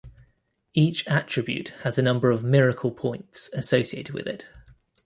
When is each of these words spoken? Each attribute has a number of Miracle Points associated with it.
Each 0.73 1.07
attribute 1.07 1.75
has 1.83 1.99
a 1.99 2.01
number 2.01 2.31
of 2.31 2.43
Miracle 2.43 2.89
Points 2.89 3.51
associated 3.53 4.15
with 4.15 4.25
it. 4.25 4.45